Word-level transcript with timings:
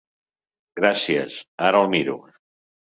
Gràcies, 0.81 1.37
ara 1.69 1.85
el 1.85 1.95
miro! 1.95 2.21